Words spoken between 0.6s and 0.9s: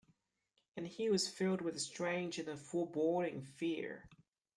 And